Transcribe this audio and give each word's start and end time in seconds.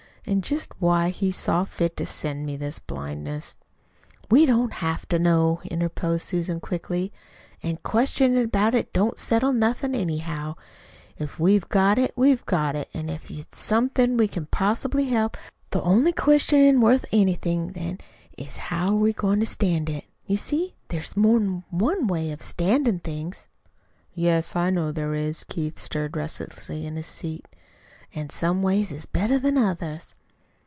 "And 0.23 0.43
just 0.43 0.79
why 0.79 1.09
He 1.09 1.31
saw 1.31 1.63
fit 1.65 1.97
to 1.97 2.05
send 2.05 2.45
me 2.45 2.55
this 2.55 2.77
blindness" 2.77 3.57
"We 4.31 4.45
don't 4.45 4.73
have 4.73 5.07
to 5.09 5.17
know," 5.17 5.61
interposed 5.65 6.25
Susan 6.25 6.59
quickly; 6.59 7.11
"an' 7.63 7.77
questionin' 7.83 8.37
about 8.45 8.75
it 8.75 8.93
don't 8.93 9.17
settle 9.17 9.51
nothin', 9.51 9.95
anyhow. 9.95 10.57
If 11.17 11.39
we've 11.39 11.67
got 11.69 11.97
it, 11.97 12.13
we've 12.15 12.45
got 12.45 12.75
it, 12.75 12.87
an' 12.93 13.09
if 13.09 13.31
it's 13.31 13.57
somethin' 13.57 14.15
we 14.15 14.27
can't 14.27 14.51
possibly 14.51 15.05
help, 15.05 15.37
the 15.71 15.81
only 15.81 16.13
questionin' 16.13 16.81
worth 16.81 17.07
anything 17.11 17.71
then 17.71 17.97
is 18.37 18.57
how 18.57 18.89
are 18.89 18.95
we 18.97 19.13
goin' 19.13 19.39
to 19.39 19.45
stand 19.47 19.89
it. 19.89 20.05
You 20.27 20.37
see, 20.37 20.75
there's 20.89 21.17
more'n 21.17 21.63
one 21.71 22.05
way 22.05 22.29
of 22.31 22.43
standin' 22.43 22.99
things." 22.99 23.47
"Yes, 24.13 24.55
I 24.55 24.69
know 24.69 24.91
there 24.91 25.15
is." 25.15 25.43
Keith 25.43 25.79
stirred 25.79 26.15
restlessly 26.15 26.85
in 26.85 26.95
his 26.95 27.07
seat. 27.07 27.47
"An' 28.13 28.29
some 28.29 28.61
ways 28.61 28.91
is 28.91 29.05
better 29.05 29.39
than 29.39 29.57
others." 29.57 30.15